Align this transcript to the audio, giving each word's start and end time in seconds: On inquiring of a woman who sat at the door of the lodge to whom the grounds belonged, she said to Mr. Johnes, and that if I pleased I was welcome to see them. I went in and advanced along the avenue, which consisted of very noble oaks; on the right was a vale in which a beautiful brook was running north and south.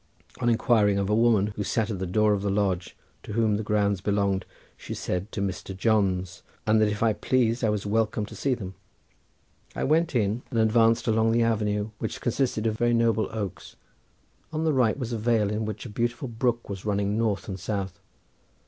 On 0.39 0.49
inquiring 0.49 0.97
of 0.97 1.11
a 1.11 1.15
woman 1.15 1.53
who 1.55 1.63
sat 1.63 1.91
at 1.91 1.99
the 1.99 2.07
door 2.07 2.33
of 2.33 2.41
the 2.41 2.49
lodge 2.49 2.97
to 3.21 3.33
whom 3.33 3.55
the 3.55 3.61
grounds 3.63 4.01
belonged, 4.01 4.47
she 4.75 4.95
said 4.95 5.31
to 5.31 5.41
Mr. 5.43 5.77
Johnes, 5.77 6.41
and 6.65 6.81
that 6.81 6.87
if 6.87 7.03
I 7.03 7.13
pleased 7.13 7.63
I 7.63 7.69
was 7.69 7.85
welcome 7.85 8.25
to 8.25 8.35
see 8.35 8.55
them. 8.55 8.73
I 9.75 9.83
went 9.83 10.15
in 10.15 10.41
and 10.49 10.57
advanced 10.59 11.05
along 11.05 11.33
the 11.33 11.43
avenue, 11.43 11.91
which 11.99 12.19
consisted 12.19 12.65
of 12.65 12.79
very 12.79 12.95
noble 12.95 13.29
oaks; 13.31 13.75
on 14.51 14.63
the 14.63 14.73
right 14.73 14.97
was 14.97 15.13
a 15.13 15.19
vale 15.19 15.51
in 15.51 15.65
which 15.65 15.85
a 15.85 15.89
beautiful 15.91 16.27
brook 16.27 16.67
was 16.67 16.83
running 16.83 17.15
north 17.15 17.47
and 17.47 17.59
south. 17.59 17.99